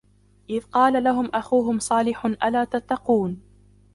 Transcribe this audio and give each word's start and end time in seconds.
إِذْ 0.49 0.63
قَالَ 0.63 1.03
لَهُمْ 1.03 1.29
أَخُوهُمْ 1.33 1.79
صَالِحٌ 1.79 2.25
أَلَا 2.25 2.63
تَتَّقُونَ 2.63 3.41